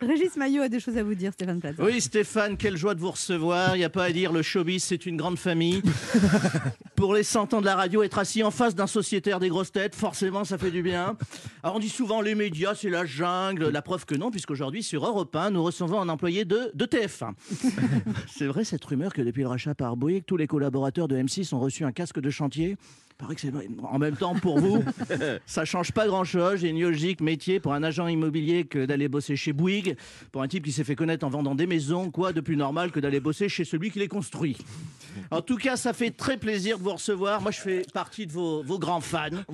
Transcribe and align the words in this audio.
Régis 0.00 0.36
Maillot 0.36 0.62
a 0.62 0.68
des 0.68 0.80
choses 0.80 0.96
à 0.96 1.02
vous 1.02 1.14
dire, 1.14 1.32
Stéphane 1.32 1.60
Plaza. 1.60 1.82
Oui, 1.82 2.00
Stéphane, 2.00 2.56
quelle 2.56 2.76
joie 2.76 2.94
de 2.94 3.00
vous 3.00 3.10
recevoir. 3.10 3.76
Il 3.76 3.80
n'y 3.80 3.84
a 3.84 3.90
pas 3.90 4.04
à 4.04 4.12
dire, 4.12 4.32
le 4.32 4.42
showbiz, 4.42 4.82
c'est 4.82 5.06
une 5.06 5.16
grande 5.16 5.38
famille. 5.38 5.82
Pour 6.96 7.14
les 7.14 7.22
100 7.22 7.54
ans 7.54 7.60
de 7.60 7.66
la 7.66 7.76
radio, 7.76 8.02
être 8.02 8.18
assis 8.18 8.42
en 8.42 8.50
face 8.50 8.74
d'un 8.74 8.86
sociétaire 8.86 9.40
des 9.40 9.48
grosses 9.48 9.72
têtes, 9.72 9.94
forcément, 9.94 10.44
ça 10.44 10.58
fait 10.58 10.70
du 10.70 10.82
bien. 10.82 11.16
Alors, 11.62 11.76
on 11.76 11.78
dit 11.78 11.88
souvent, 11.88 12.20
les 12.20 12.34
médias, 12.34 12.74
c'est 12.74 12.90
la 12.90 13.04
jungle. 13.04 13.68
La 13.68 13.82
preuve 13.82 14.06
que 14.06 14.14
non, 14.14 14.30
puisqu'aujourd'hui, 14.30 14.82
sur 14.82 15.04
Europe 15.04 15.34
1, 15.34 15.50
nous 15.50 15.62
recevons 15.62 16.00
un 16.00 16.08
employé 16.08 16.44
de, 16.44 16.70
de 16.74 16.86
TF1. 16.86 17.32
c'est 18.28 18.46
vrai, 18.46 18.64
cette 18.64 18.84
rumeur 18.84 19.12
que 19.12 19.22
depuis 19.22 19.42
le 19.42 19.48
rachat 19.48 19.74
par 19.74 19.96
Bouygues, 19.96 20.24
tous 20.24 20.36
les 20.36 20.46
collaborateurs 20.46 21.08
de 21.08 21.16
M6 21.16 21.54
ont 21.54 21.60
reçu 21.60 21.84
un 21.84 21.92
casque 21.92 22.20
de 22.20 22.30
chantier 22.30 22.76
paraît 23.18 23.34
que 23.34 23.40
c'est 23.40 23.50
vrai. 23.50 23.68
En 23.82 23.98
même 23.98 24.16
temps, 24.16 24.34
pour 24.34 24.58
vous, 24.58 24.82
ça 25.46 25.64
change 25.64 25.92
pas 25.92 26.06
grand-chose. 26.06 26.60
J'ai 26.60 26.68
une 26.68 26.80
logique 26.80 27.20
métier 27.20 27.60
pour 27.60 27.72
un 27.74 27.82
agent 27.82 28.06
immobilier 28.06 28.64
que 28.64 28.84
d'aller 28.84 29.08
bosser 29.08 29.36
chez 29.36 29.52
Bouygues, 29.52 29.96
pour 30.32 30.42
un 30.42 30.48
type 30.48 30.64
qui 30.64 30.72
s'est 30.72 30.84
fait 30.84 30.96
connaître 30.96 31.24
en 31.24 31.30
vendant 31.30 31.54
des 31.54 31.66
maisons, 31.66 32.10
quoi 32.10 32.32
de 32.32 32.40
plus 32.40 32.56
normal 32.56 32.90
que 32.90 33.00
d'aller 33.00 33.20
bosser 33.20 33.48
chez 33.48 33.64
celui 33.64 33.90
qui 33.90 33.98
les 33.98 34.08
construit. 34.08 34.56
En 35.30 35.42
tout 35.42 35.56
cas, 35.56 35.76
ça 35.76 35.92
fait 35.92 36.10
très 36.10 36.36
plaisir 36.36 36.78
de 36.78 36.82
vous 36.82 36.92
recevoir. 36.92 37.40
Moi, 37.40 37.50
je 37.50 37.60
fais 37.60 37.82
partie 37.92 38.26
de 38.26 38.32
vos, 38.32 38.62
vos 38.62 38.78
grands 38.78 39.00
fans. 39.00 39.44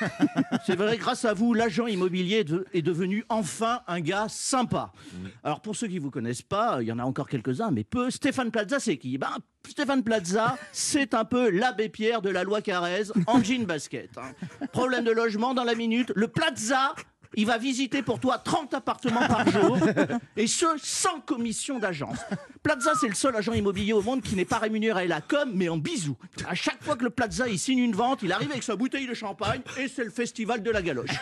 C'est 0.66 0.76
vrai, 0.76 0.96
grâce 0.96 1.24
à 1.24 1.34
vous, 1.34 1.54
l'agent 1.54 1.86
immobilier 1.86 2.44
de- 2.44 2.66
est 2.72 2.82
devenu 2.82 3.24
enfin 3.28 3.80
un 3.86 4.00
gars 4.00 4.26
sympa. 4.28 4.92
Alors, 5.44 5.60
pour 5.60 5.76
ceux 5.76 5.86
qui 5.88 5.96
ne 5.96 6.00
vous 6.00 6.10
connaissent 6.10 6.42
pas, 6.42 6.78
il 6.80 6.88
y 6.88 6.92
en 6.92 6.98
a 6.98 7.04
encore 7.04 7.28
quelques-uns, 7.28 7.70
mais 7.70 7.84
peu. 7.84 8.10
Stéphane 8.10 8.50
Plaza, 8.50 8.78
c'est 8.80 8.96
qui? 8.96 9.18
Ben, 9.18 9.30
Stéphane 9.68 10.02
Plaza, 10.02 10.56
c'est 10.72 11.14
un 11.14 11.24
peu 11.24 11.50
l'abbé 11.50 11.88
Pierre 11.88 12.22
de 12.22 12.30
la 12.30 12.44
loi 12.44 12.60
Carrez 12.62 13.04
en 13.26 13.42
jean 13.42 13.64
basket. 13.66 14.10
hein. 14.18 14.32
Problème 14.72 15.04
de 15.04 15.10
logement 15.12 15.54
dans 15.54 15.64
la 15.64 15.74
minute. 15.74 16.12
Le 16.14 16.28
Plaza, 16.28 16.94
il 17.34 17.46
va 17.46 17.58
visiter 17.58 18.02
pour 18.02 18.18
toi 18.20 18.38
30 18.38 18.74
appartements 18.74 19.26
par 19.26 19.48
jour, 19.48 19.78
et 20.36 20.46
ce, 20.46 20.66
sans 20.78 21.20
commission 21.20 21.78
d'agence. 21.78 22.18
Plaza, 22.62 22.92
c'est 23.00 23.08
le 23.08 23.14
seul 23.14 23.34
agent 23.36 23.52
immobilier 23.52 23.92
au 23.92 24.02
monde 24.02 24.22
qui 24.22 24.36
n'est 24.36 24.44
pas 24.44 24.58
rémunéré 24.58 25.04
à 25.04 25.06
la 25.06 25.20
com, 25.20 25.50
mais 25.54 25.68
en 25.68 25.78
bisous. 25.78 26.16
À 26.46 26.54
chaque 26.54 26.82
fois 26.82 26.96
que 26.96 27.04
le 27.04 27.10
Plaza 27.10 27.48
il 27.48 27.58
signe 27.58 27.78
une 27.78 27.94
vente, 27.94 28.20
il 28.22 28.32
arrive 28.32 28.50
avec 28.50 28.62
sa 28.62 28.76
bouteille 28.76 29.06
de 29.06 29.14
champagne, 29.14 29.62
et 29.78 29.88
c'est 29.88 30.04
le 30.04 30.10
festival 30.10 30.62
de 30.62 30.70
la 30.70 30.82
galoche. 30.82 31.10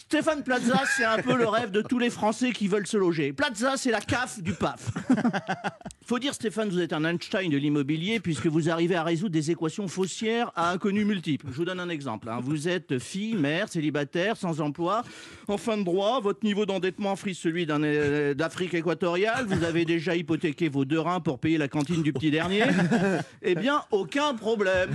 Stéphane 0.00 0.42
Plaza, 0.42 0.82
c'est 0.96 1.04
un 1.04 1.18
peu 1.18 1.36
le 1.36 1.48
rêve 1.48 1.70
de 1.70 1.82
tous 1.82 1.98
les 1.98 2.10
Français 2.10 2.52
qui 2.52 2.68
veulent 2.68 2.86
se 2.86 2.96
loger. 2.96 3.32
Plaza, 3.32 3.76
c'est 3.76 3.90
la 3.90 4.00
CAF 4.00 4.40
du 4.40 4.52
PAF. 4.54 4.90
Faut 6.10 6.18
dire, 6.18 6.34
Stéphane, 6.34 6.70
vous 6.70 6.80
êtes 6.80 6.92
un 6.92 7.04
Einstein 7.04 7.48
de 7.48 7.56
l'immobilier 7.56 8.18
puisque 8.18 8.48
vous 8.48 8.68
arrivez 8.68 8.96
à 8.96 9.04
résoudre 9.04 9.30
des 9.30 9.52
équations 9.52 9.86
faussières 9.86 10.50
à 10.56 10.72
inconnus 10.72 11.06
multiples. 11.06 11.46
Je 11.52 11.56
vous 11.56 11.64
donne 11.64 11.78
un 11.78 11.88
exemple. 11.88 12.28
hein. 12.28 12.40
Vous 12.42 12.66
êtes 12.66 12.98
fille, 12.98 13.36
mère, 13.36 13.68
célibataire, 13.68 14.36
sans 14.36 14.60
emploi, 14.60 15.04
en 15.46 15.56
fin 15.56 15.78
de 15.78 15.84
droit, 15.84 16.18
votre 16.20 16.44
niveau 16.44 16.66
d'endettement 16.66 17.14
frise 17.14 17.38
celui 17.38 17.64
euh, 17.70 18.34
d'Afrique 18.34 18.74
équatoriale, 18.74 19.46
vous 19.46 19.62
avez 19.62 19.84
déjà 19.84 20.16
hypothéqué 20.16 20.68
vos 20.68 20.84
deux 20.84 20.98
reins 20.98 21.20
pour 21.20 21.38
payer 21.38 21.58
la 21.58 21.68
cantine 21.68 22.02
du 22.02 22.12
petit 22.12 22.32
dernier. 22.32 22.64
Eh 23.42 23.54
bien, 23.54 23.82
aucun 23.92 24.34
problème. 24.34 24.90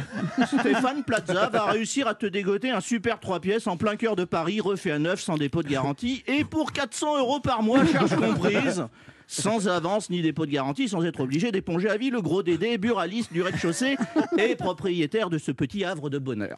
Stéphane 0.46 1.04
Plaza 1.06 1.48
va 1.48 1.66
réussir 1.68 2.10
à 2.10 2.14
te 2.14 2.26
dégoter 2.26 2.72
un 2.72 2.82
super 2.82 3.22
3 3.22 3.40
pièces 3.40 3.68
en 3.68 3.78
plein 3.78 3.96
cœur 3.96 4.18
de 4.18 4.26
Paris, 4.26 4.60
refait 4.60 4.92
à 4.92 5.00
neuf, 5.00 5.22
sans 5.22 5.38
dépôt 5.38 5.64
de 5.64 5.70
garantie, 5.70 6.24
et 6.28 6.44
pour 6.44 6.74
400 6.74 7.20
euros 7.20 7.40
par 7.40 7.64
mois, 7.64 7.86
charges 7.86 8.18
comprises. 8.18 8.86
Sans 9.28 9.68
avance 9.68 10.10
ni 10.10 10.22
dépôt 10.22 10.46
de 10.46 10.52
garantie, 10.52 10.88
sans 10.88 11.04
être 11.04 11.22
obligé 11.22 11.52
d'éponger 11.52 11.90
à 11.90 11.98
vie 11.98 12.10
le 12.10 12.22
gros 12.22 12.44
dédé, 12.44 12.78
buraliste 12.78 13.34
du 13.34 13.42
rez-de-chaussée 13.42 13.98
et 14.38 14.56
propriétaire 14.56 15.30
de 15.30 15.38
ce 15.38 15.52
petit 15.52 15.84
havre 15.84 16.10
de 16.10 16.20
bonheur. 16.20 16.58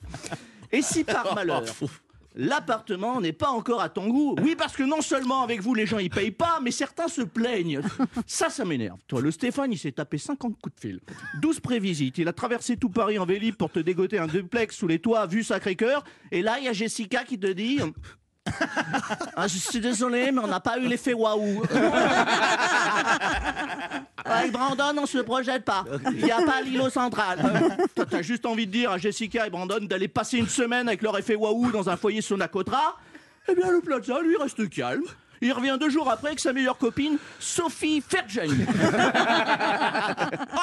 Et 0.71 0.81
si 0.81 1.03
par 1.03 1.33
malheur, 1.35 1.63
l'appartement 2.35 3.19
n'est 3.21 3.33
pas 3.33 3.49
encore 3.49 3.81
à 3.81 3.89
ton 3.89 4.07
goût, 4.07 4.35
oui, 4.41 4.55
parce 4.57 4.75
que 4.75 4.83
non 4.83 5.01
seulement 5.01 5.43
avec 5.43 5.61
vous 5.61 5.73
les 5.73 5.85
gens 5.85 5.97
ils 5.97 6.09
payent 6.09 6.31
pas, 6.31 6.59
mais 6.61 6.71
certains 6.71 7.07
se 7.07 7.21
plaignent. 7.21 7.81
Ça, 8.25 8.49
ça 8.49 8.65
m'énerve. 8.65 8.99
Toi, 9.07 9.21
le 9.21 9.31
Stéphane, 9.31 9.71
il 9.71 9.77
s'est 9.77 9.93
tapé 9.93 10.17
50 10.17 10.59
coups 10.61 10.75
de 10.75 10.79
fil, 10.79 10.99
12 11.41 11.59
prévisites, 11.61 12.17
il 12.17 12.27
a 12.27 12.33
traversé 12.33 12.77
tout 12.77 12.89
Paris 12.89 13.17
en 13.17 13.25
vélib 13.25 13.55
pour 13.55 13.71
te 13.71 13.79
dégoter 13.79 14.19
un 14.19 14.27
duplex 14.27 14.75
sous 14.75 14.87
les 14.87 14.99
toits, 14.99 15.25
vue 15.25 15.43
Sacré-Cœur, 15.43 16.03
et 16.31 16.41
là, 16.41 16.59
il 16.59 16.65
y 16.65 16.67
a 16.67 16.73
Jessica 16.73 17.23
qui 17.23 17.39
te 17.39 17.47
dit. 17.47 17.79
Ah, 19.35 19.47
je 19.47 19.57
suis 19.57 19.79
désolé, 19.79 20.31
mais 20.31 20.41
on 20.41 20.47
n'a 20.47 20.59
pas 20.59 20.77
eu 20.79 20.87
l'effet 20.87 21.13
waouh. 21.13 21.61
Avec 24.25 24.51
Brandon, 24.51 24.93
on 24.97 25.05
se 25.05 25.19
projette 25.19 25.63
pas. 25.63 25.85
Il 26.11 26.25
n'y 26.25 26.31
a 26.31 26.41
pas 26.41 26.61
l'îlot 26.61 26.89
central. 26.89 27.39
Toi, 27.95 28.05
t'as 28.09 28.21
juste 28.21 28.45
envie 28.45 28.67
de 28.67 28.71
dire 28.71 28.91
à 28.91 28.97
Jessica 28.97 29.47
et 29.47 29.49
Brandon 29.49 29.79
d'aller 29.81 30.07
passer 30.07 30.37
une 30.37 30.49
semaine 30.49 30.87
avec 30.87 31.01
leur 31.01 31.17
effet 31.17 31.35
waouh 31.35 31.71
dans 31.71 31.89
un 31.89 31.97
foyer 31.97 32.21
Sonacotra. 32.21 32.97
Eh 33.47 33.55
bien, 33.55 33.71
le 33.71 33.79
Plaza, 33.79 34.19
lui, 34.21 34.35
reste 34.37 34.69
calme. 34.69 35.03
Il 35.41 35.53
revient 35.53 35.77
deux 35.79 35.89
jours 35.89 36.09
après 36.09 36.29
avec 36.29 36.39
sa 36.39 36.51
meilleure 36.51 36.77
copine, 36.77 37.17
Sophie 37.39 38.01
Fergen. 38.01 38.49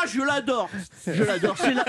Ah, 0.05 0.07
je 0.13 0.21
l'adore. 0.23 0.69
Je 1.07 1.23
l'adore. 1.23 1.57
C'est 1.59 1.75
la- 1.75 1.85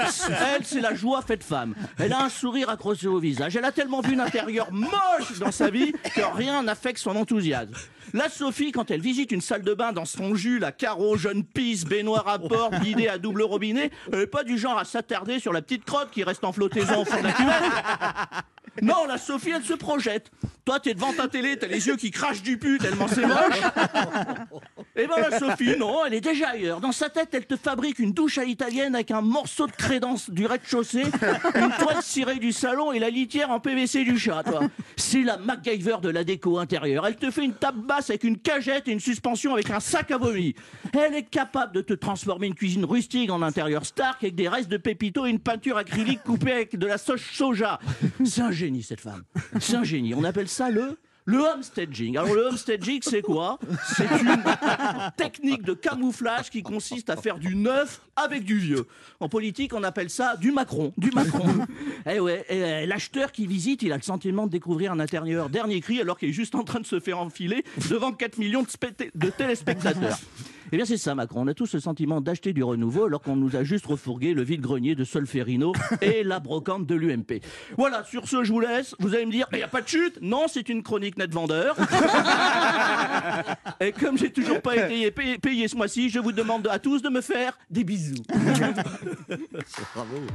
Elle, 0.56 0.66
c'est 0.66 0.80
la 0.82 0.96
joie 0.96 1.22
faite 1.22 1.44
femme. 1.44 1.76
Elle 2.00 2.14
a 2.14 2.24
un 2.24 2.30
sourire 2.30 2.70
accroché 2.70 3.08
au 3.08 3.20
visage. 3.20 3.56
Elle 3.56 3.66
a 3.66 3.72
tellement 3.72 4.02
vu 4.02 4.16
l'intérieur 4.16 4.72
moche 4.72 5.38
dans 5.40 5.52
sa 5.52 5.70
vie 5.70 5.92
que 6.16 6.22
rien 6.36 6.64
n'affecte 6.64 7.00
son 7.00 7.16
enthousiasme. 7.16 7.74
La 8.14 8.30
Sophie, 8.30 8.72
quand 8.72 8.92
elle 8.92 9.02
visite 9.02 9.32
une 9.34 9.42
salle 9.42 9.64
de 9.64 9.74
bain 9.74 9.92
dans 9.92 10.06
son 10.06 10.36
jus, 10.36 10.60
la 10.60 10.72
carreau, 10.72 11.18
jeune 11.18 11.44
pisse, 11.44 11.84
baignoire 11.84 12.28
à 12.30 12.40
port, 12.40 12.70
bidet 12.70 13.10
à 13.10 13.18
double 13.18 13.42
robinet, 13.42 13.92
elle 14.14 14.20
est 14.22 14.28
pas 14.28 14.44
du 14.44 14.58
genre 14.58 14.78
à 14.78 14.86
s'attarder 14.86 15.40
sur 15.40 15.52
la 15.52 15.62
petite 15.62 15.84
crotte 15.84 16.12
qui 16.12 16.24
reste 16.24 16.44
en 16.46 16.54
flottaison 16.54 17.02
au 17.02 17.06
fond 17.06 17.20
de 17.20 17.28
la 17.28 17.34
cuvette. 17.34 17.64
Non, 18.82 19.06
la 19.08 19.18
Sophie, 19.18 19.52
elle 19.56 19.64
se 19.64 19.74
projette. 19.74 20.32
Toi, 20.66 20.80
t'es 20.80 20.96
devant 20.96 21.14
ta 21.14 21.28
télé, 21.28 21.58
t'as 21.58 21.68
les 21.68 21.86
yeux 21.86 21.96
qui 21.96 22.10
crachent 22.10 22.42
du 22.42 22.58
pu 22.58 22.80
tellement 22.80 23.08
c'est 23.08 23.26
moche. 23.26 23.62
Et 24.96 25.06
ben 25.08 25.30
la 25.30 25.38
Sophie, 25.38 25.78
non, 25.78 26.06
elle 26.06 26.16
est 26.16 26.22
déjà 26.22 26.50
ailleurs. 26.50 26.80
Dans 26.80 26.94
sa 26.94 27.10
tête, 27.10 27.30
elle 27.34 27.46
te 27.46 27.56
fabrique 27.56 28.00
une 28.00 28.14
douche 28.14 28.38
à 28.38 28.46
l'italienne 28.46 28.96
avec 28.96 29.12
un 29.12 29.22
morceau 29.22 29.68
de 29.68 29.74
crédence 29.74 30.30
du 30.30 30.46
rez-de-chaussée, 30.48 31.04
une 31.56 31.72
toile 31.78 32.02
cirée 32.02 32.40
du 32.40 32.52
salon 32.52 32.94
et 32.94 33.00
la 33.00 33.10
litière 33.10 33.52
en 33.52 33.60
PVC 33.60 34.06
du 34.06 34.18
chat, 34.18 34.42
toi. 34.44 34.62
C'est 34.96 35.22
la 35.22 35.38
MacGyver 35.38 35.98
de 36.02 36.10
la 36.10 36.24
déco 36.24 36.58
intérieure. 36.58 37.06
Elle 37.06 37.18
te 37.18 37.30
fait 37.30 37.44
une 37.44 37.54
table 37.54 37.82
basse 37.86 38.10
avec 38.10 38.24
une 38.24 38.38
cagette 38.38 38.88
et 38.88 38.92
une 38.92 39.00
suspension 39.02 39.54
avec 39.54 39.70
un 39.70 39.82
sac 39.82 40.10
à 40.12 40.18
vomi. 40.18 40.56
Elle 40.94 41.14
est 41.14 41.30
capable 41.30 41.74
de 41.74 41.82
te 41.82 41.94
transformer 41.94 42.48
une 42.48 42.56
cuisine 42.56 42.86
rustique 42.86 43.30
en 43.30 43.42
intérieur 43.42 43.86
Stark 43.86 44.24
avec 44.24 44.36
des 44.36 44.48
restes 44.48 44.70
de 44.70 44.78
pépito 44.78 45.26
et 45.26 45.30
une 45.30 45.40
peinture 45.40 45.78
acrylique 45.78 46.24
coupée 46.24 46.54
avec 46.54 46.78
de 46.78 46.88
la 46.88 46.98
soja. 46.98 47.80
C'est 48.24 48.42
un 48.42 48.52
génie, 48.52 48.82
cette 48.82 49.02
femme. 49.02 49.24
C'est 49.60 49.76
un 49.76 49.84
génie. 49.84 50.14
On 50.16 50.24
appelle 50.24 50.48
ça 50.48 50.55
le 50.70 50.98
le 51.26 51.40
homestaging. 51.40 52.18
Alors 52.18 52.36
le 52.36 52.46
homestaging, 52.46 53.00
c'est 53.02 53.24
quoi? 53.24 53.60
C'est 53.96 54.06
une 54.06 54.44
technique 55.18 55.64
de 55.64 55.74
camouflage 55.74 56.52
qui 56.52 56.62
consiste 56.62 57.10
à 57.10 57.18
faire 57.18 57.40
du 57.40 57.56
neuf 57.56 58.02
avec 58.16 58.44
du 58.44 58.58
vieux. 58.58 58.86
En 59.20 59.28
politique, 59.28 59.74
on 59.74 59.84
appelle 59.84 60.12
ça 60.12 60.38
du 60.38 60.52
Macron. 60.52 60.94
Du 60.98 61.12
Macron. 61.12 61.46
Eh 62.08 62.20
ouais, 62.20 62.46
et, 62.50 62.64
euh, 62.64 62.86
l'acheteur 62.86 63.32
qui 63.32 63.48
visite, 63.48 63.82
il 63.82 63.92
a 63.92 63.96
le 63.96 64.04
sentiment 64.04 64.46
de 64.46 64.52
découvrir 64.52 64.92
un 64.92 65.00
intérieur 65.00 65.50
dernier 65.50 65.82
cri 65.82 66.00
alors 66.00 66.20
qu'il 66.20 66.30
est 66.30 66.34
juste 66.34 66.54
en 66.54 66.64
train 66.64 66.80
de 66.80 66.86
se 66.86 67.00
faire 67.00 67.18
enfiler 67.18 67.64
devant 67.90 68.12
4 68.12 68.38
millions 68.38 68.62
de 68.62 69.30
téléspectateurs. 69.32 70.20
Eh 70.72 70.78
bien 70.78 70.86
c'est 70.86 70.98
ça 70.98 71.16
Macron, 71.16 71.44
on 71.44 71.48
a 71.48 71.54
tous 71.54 71.74
le 71.74 71.80
sentiment 71.80 72.22
d'acheter 72.22 72.54
du 72.54 72.64
renouveau 72.64 73.06
alors 73.06 73.22
qu'on 73.22 73.36
nous 73.36 73.56
a 73.56 73.64
juste 73.64 73.86
refourgué 73.86 74.34
le 74.34 74.42
vide-grenier 74.42 74.96
de 74.96 75.04
Solferino 75.04 75.74
et 76.02 76.24
la 76.24 76.40
brocante 76.40 76.88
de 76.88 76.96
l'UMP. 76.96 77.42
Voilà, 77.78 78.04
sur 78.04 78.28
ce 78.28 78.44
je 78.44 78.52
vous 78.52 78.60
laisse, 78.60 78.96
vous 79.00 79.14
allez 79.14 79.26
me 79.26 79.32
dire, 79.32 79.48
il 79.52 79.58
n'y 79.58 79.64
a 79.64 79.68
pas 79.68 79.82
de 79.82 79.88
chute? 79.88 80.20
Non, 80.22 80.46
c'est 80.48 80.70
une 80.70 80.84
chronique 80.84 81.18
net 81.18 81.34
vendeur. 81.34 81.76
et 83.80 83.92
comme 83.92 84.18
j'ai 84.18 84.32
toujours 84.32 84.62
pas 84.62 84.76
été 84.76 85.12
payé, 85.12 85.38
payé 85.38 85.68
ce 85.68 85.76
mois-ci, 85.76 86.10
je 86.10 86.20
vous 86.20 86.32
demande 86.32 86.68
à 86.68 86.80
tous 86.80 87.02
de 87.02 87.10
me 87.10 87.22
faire 87.22 87.58
des 87.70 87.84
bisous. 87.84 88.24